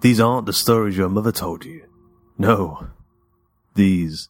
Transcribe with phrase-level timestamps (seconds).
[0.00, 1.82] These aren't the stories your mother told you.
[2.38, 2.88] No.
[3.74, 4.28] These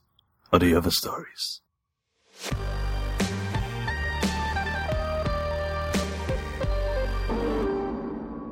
[0.50, 1.60] are the other stories.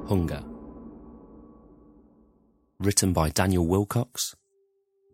[0.08, 0.42] Hunger.
[2.78, 4.34] Written by Daniel Willcocks.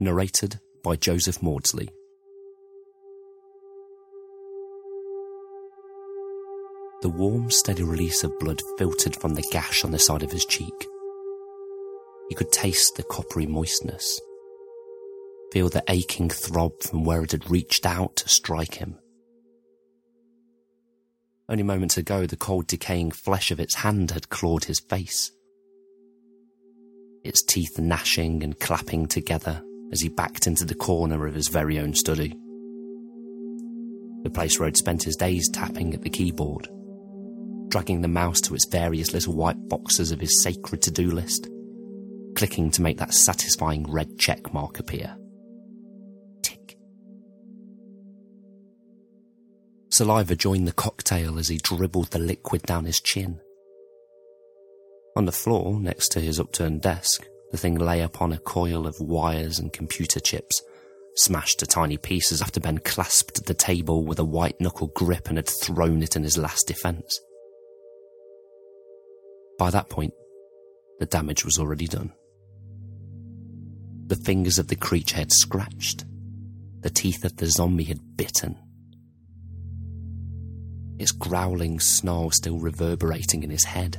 [0.00, 1.88] Narrated by Joseph Maudsley.
[7.02, 10.44] The warm, steady release of blood filtered from the gash on the side of his
[10.44, 10.88] cheek.
[12.32, 14.18] He could taste the coppery moistness,
[15.52, 18.98] feel the aching throb from where it had reached out to strike him.
[21.46, 25.30] Only moments ago, the cold, decaying flesh of its hand had clawed his face.
[27.22, 31.78] Its teeth gnashing and clapping together as he backed into the corner of his very
[31.78, 32.34] own study.
[34.22, 36.66] The place where he'd spent his days tapping at the keyboard,
[37.68, 41.50] dragging the mouse to its various little white boxes of his sacred to do list,
[42.34, 45.16] clicking to make that satisfying red check mark appear.
[46.42, 46.76] Tick.
[49.90, 53.40] Saliva joined the cocktail as he dribbled the liquid down his chin.
[55.16, 58.98] On the floor, next to his upturned desk, the thing lay upon a coil of
[58.98, 60.62] wires and computer chips,
[61.16, 65.36] smashed to tiny pieces after Ben clasped the table with a white knuckle grip and
[65.36, 67.20] had thrown it in his last defense.
[69.58, 70.14] By that point,
[70.98, 72.14] the damage was already done.
[74.12, 76.04] The fingers of the creature had scratched.
[76.82, 78.58] The teeth of the zombie had bitten
[80.98, 83.96] its growling snarl still reverberating in his head.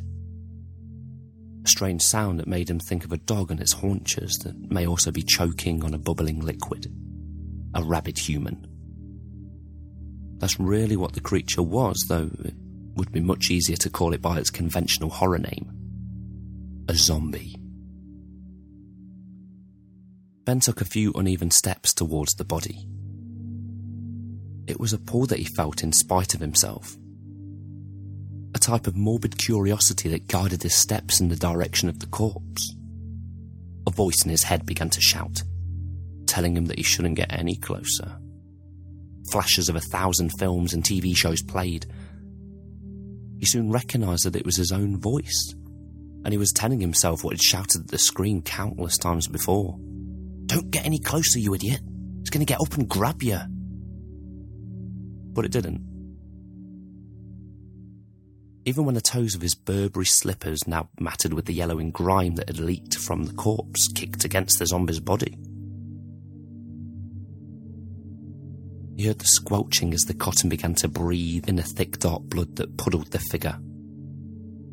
[1.66, 4.86] A strange sound that made him think of a dog on its haunches that may
[4.86, 6.94] also be choking on a bubbling liquid.
[7.74, 8.68] A rabid human.
[10.38, 12.54] That's really what the creature was, though it
[12.98, 15.72] would be much easier to call it by its conventional horror name.
[16.88, 17.56] A zombie.
[20.46, 22.86] Ben took a few uneven steps towards the body.
[24.68, 26.98] It was a pull that he felt in spite of himself.
[28.54, 32.76] A type of morbid curiosity that guided his steps in the direction of the corpse.
[33.88, 35.44] A voice in his head began to shout,
[36.26, 38.18] telling him that he shouldn't get any closer.
[39.32, 41.86] Flashes of a thousand films and TV shows played.
[43.40, 45.54] He soon recognized that it was his own voice,
[46.26, 49.78] and he was telling himself what he'd shouted at the screen countless times before.
[50.54, 51.82] Don't get any closer, you idiot.
[52.22, 53.40] It's going to get up and grab you
[55.34, 55.82] but it didn't.
[58.66, 62.48] Even when the toes of his Burberry slippers, now matted with the yellowing grime that
[62.48, 65.38] had leaked from the corpse, kicked against the zombie's body.
[68.96, 72.56] He heard the squelching as the cotton began to breathe in the thick dark blood
[72.56, 73.60] that puddled the figure.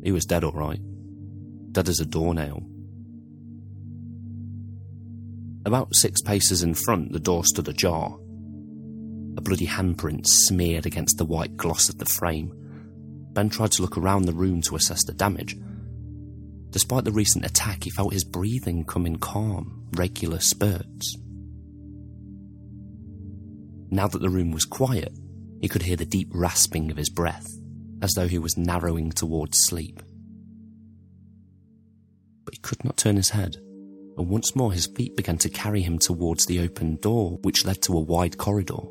[0.03, 0.79] He was dead, all right.
[1.71, 2.63] Dead as a doornail.
[5.65, 8.17] About six paces in front, the door stood ajar,
[9.37, 12.51] a bloody handprint smeared against the white gloss of the frame.
[13.33, 15.55] Ben tried to look around the room to assess the damage.
[16.71, 21.17] Despite the recent attack, he felt his breathing come in calm, regular spurts.
[23.89, 25.13] Now that the room was quiet,
[25.61, 27.45] he could hear the deep rasping of his breath,
[28.01, 30.01] as though he was narrowing towards sleep.
[32.45, 33.57] But he could not turn his head,
[34.17, 37.81] and once more his feet began to carry him towards the open door, which led
[37.83, 38.81] to a wide corridor.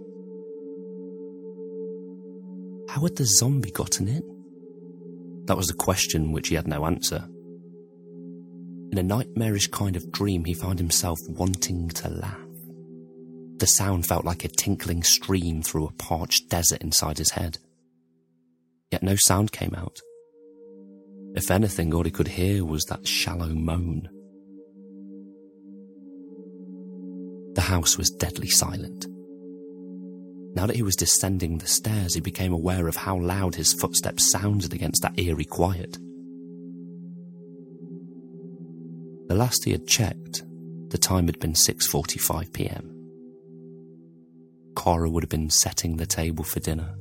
[2.89, 4.23] How had the zombie gotten in?
[5.47, 7.29] That was a question which he had no answer.
[8.93, 12.37] In a nightmarish kind of dream, he found himself wanting to laugh.
[13.59, 17.59] The sound felt like a tinkling stream through a parched desert inside his head.
[18.91, 20.01] Yet no sound came out.
[21.37, 24.09] If anything, all he could hear was that shallow moan.
[27.71, 29.07] House was deadly silent.
[30.57, 34.33] Now that he was descending the stairs, he became aware of how loud his footsteps
[34.33, 35.93] sounded against that eerie quiet.
[39.29, 40.43] The last he had checked,
[40.89, 42.85] the time had been 6:45 p.m.
[44.75, 46.97] Cora would have been setting the table for dinner,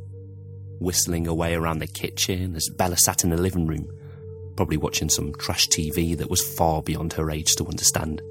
[0.80, 3.88] whistling away around the kitchen as Bella sat in the living room,
[4.56, 8.22] probably watching some trash TV that was far beyond her age to understand.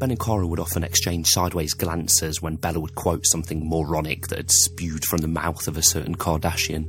[0.00, 4.38] Ben and Cora would often exchange sideways glances when Bella would quote something moronic that
[4.38, 6.88] had spewed from the mouth of a certain Kardashian.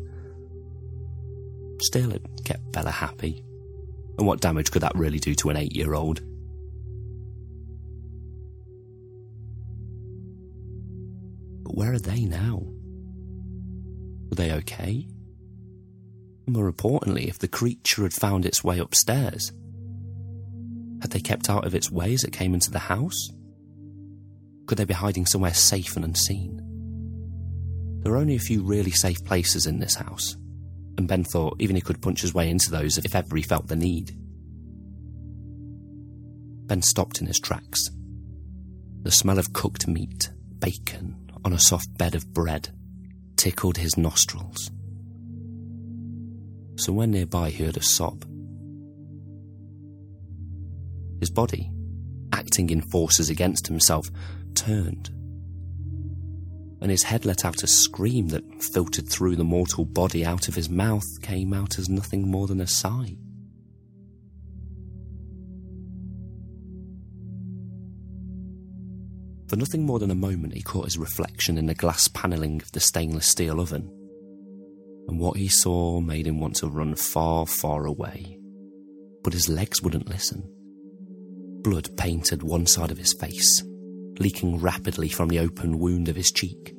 [1.81, 3.43] Still, it kept Bella happy.
[4.17, 6.21] And what damage could that really do to an eight year old?
[11.65, 12.63] But where are they now?
[14.29, 15.05] Were they okay?
[16.47, 19.51] More importantly, if the creature had found its way upstairs,
[21.01, 23.29] had they kept out of its way as it came into the house?
[24.67, 26.57] Could they be hiding somewhere safe and unseen?
[28.01, 30.35] There were only a few really safe places in this house,
[30.97, 33.67] and Ben thought even he could punch his way into those if ever he felt
[33.67, 34.11] the need.
[36.67, 37.89] Ben stopped in his tracks.
[39.03, 42.69] The smell of cooked meat, bacon, on a soft bed of bread
[43.35, 44.69] tickled his nostrils.
[46.75, 48.25] So when nearby he heard a sob.
[51.21, 51.71] His body,
[52.33, 54.09] acting in forces against himself,
[54.55, 55.09] turned.
[56.81, 60.55] And his head let out a scream that filtered through the mortal body out of
[60.55, 63.15] his mouth, came out as nothing more than a sigh.
[69.47, 72.71] For nothing more than a moment, he caught his reflection in the glass panelling of
[72.71, 73.91] the stainless steel oven.
[75.07, 78.39] And what he saw made him want to run far, far away.
[79.23, 80.51] But his legs wouldn't listen.
[81.63, 83.63] Blood painted one side of his face,
[84.19, 86.75] leaking rapidly from the open wound of his cheek.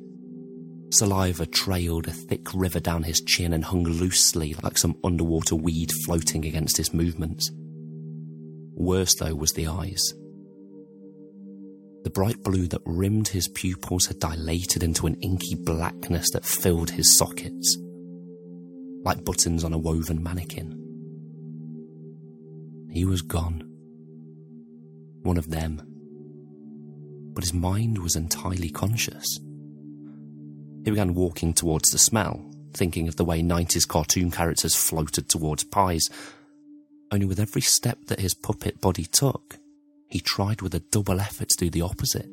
[0.89, 5.91] Saliva trailed a thick river down his chin and hung loosely like some underwater weed
[6.05, 7.49] floating against his movements.
[8.75, 10.13] Worse, though, was the eyes.
[12.03, 16.91] The bright blue that rimmed his pupils had dilated into an inky blackness that filled
[16.91, 17.77] his sockets,
[19.03, 20.79] like buttons on a woven mannequin.
[22.91, 23.72] He was gone.
[25.23, 25.81] One of them.
[27.33, 29.39] But his mind was entirely conscious.
[30.83, 35.63] He began walking towards the smell, thinking of the way 90s cartoon characters floated towards
[35.63, 36.09] pies.
[37.11, 39.57] Only with every step that his puppet body took,
[40.09, 42.27] he tried with a double effort to do the opposite.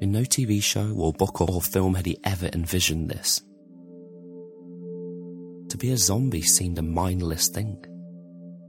[0.00, 3.40] In no TV show or book or film had he ever envisioned this.
[5.68, 7.84] To be a zombie seemed a mindless thing.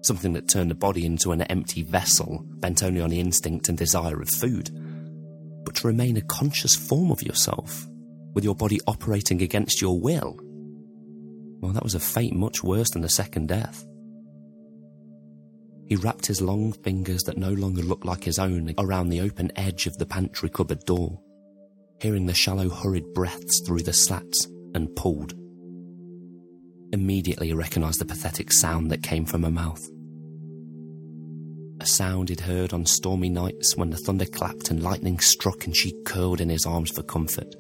[0.05, 3.75] Something that turned the body into an empty vessel, bent only on the instinct and
[3.75, 4.69] desire of food.
[5.65, 7.87] But to remain a conscious form of yourself,
[8.35, 10.39] with your body operating against your will,
[11.59, 13.83] well, that was a fate much worse than the second death.
[15.87, 19.51] He wrapped his long fingers that no longer looked like his own around the open
[19.55, 21.19] edge of the pantry cupboard door,
[21.99, 25.33] hearing the shallow, hurried breaths through the slats, and pulled.
[26.93, 29.83] Immediately he recognized the pathetic sound that came from her mouth.
[31.81, 35.75] A sound he'd heard on stormy nights when the thunder clapped and lightning struck and
[35.75, 37.53] she curled in his arms for comfort,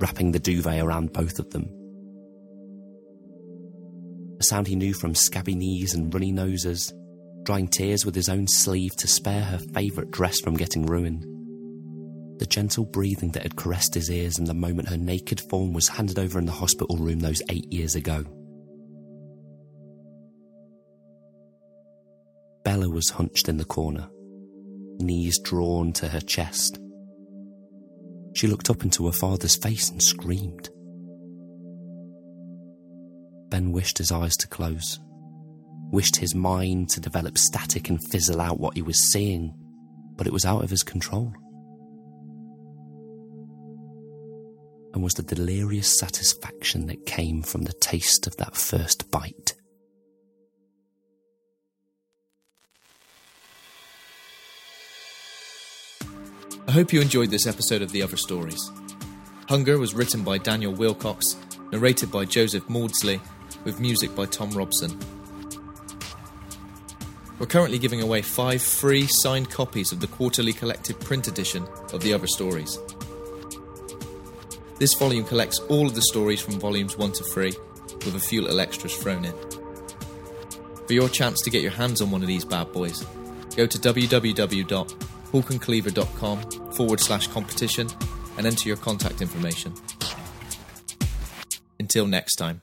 [0.00, 1.68] wrapping the duvet around both of them.
[4.40, 6.92] A sound he knew from scabby knees and runny noses,
[7.42, 11.26] drying tears with his own sleeve to spare her favourite dress from getting ruined.
[12.38, 15.88] The gentle breathing that had caressed his ears in the moment her naked form was
[15.88, 18.24] handed over in the hospital room those eight years ago.
[22.64, 24.08] Bella was hunched in the corner,
[24.98, 26.78] knees drawn to her chest.
[28.34, 30.68] She looked up into her father's face and screamed.
[33.50, 35.00] Ben wished his eyes to close,
[35.90, 39.54] wished his mind to develop static and fizzle out what he was seeing,
[40.16, 41.32] but it was out of his control.
[44.92, 49.54] And was the delirious satisfaction that came from the taste of that first bite.
[56.78, 58.70] Hope you enjoyed this episode of The Other Stories.
[59.48, 61.34] Hunger was written by Daniel Willcocks,
[61.72, 63.20] narrated by Joseph Maudsley,
[63.64, 64.96] with music by Thom Robson.
[67.40, 72.00] We're currently giving away five free signed copies of the quarterly collected print edition of
[72.00, 72.78] The Other Stories.
[74.78, 77.54] This volume collects all of the stories from volumes 1 to 3,
[78.04, 79.34] with a few little extras thrown in.
[80.86, 83.04] For your chance to get your hands on one of these bad boys,
[83.56, 83.80] go to
[85.32, 87.88] www.hawkandcleaver.com forward slash competition
[88.36, 89.74] and enter your contact information.
[91.78, 92.62] Until next time.